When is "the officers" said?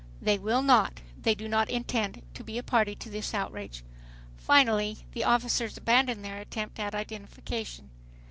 5.11-5.77